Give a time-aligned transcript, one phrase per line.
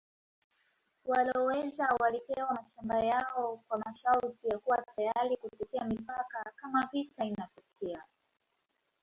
[1.05, 8.03] Walowezi walipewa mashamba yao kwa masharti ya kuwa tayari kutetea mipaka kama vita inatokea.